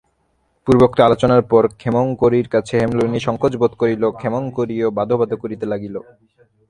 পূর্বোক্ত 0.67 0.97
আলোচনার 1.01 1.41
পর 1.43 1.63
ক্ষেমংকরীর 1.79 2.47
কাছে 2.49 2.73
হেমনলিনী 2.77 3.19
সংকোচ 3.27 3.53
বোধ 3.57 3.73
করিল, 3.81 4.03
ক্ষেমংকরীও 4.11 4.87
বাধো-বাধো 4.97 5.35
করিতে 5.43 5.65
লাগিল। 5.65 5.95